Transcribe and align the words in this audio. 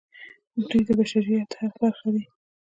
دوی 0.69 0.81
د 0.87 0.89
بشریت 0.99 1.51
برخه 1.81 2.09
دي. 2.13 2.23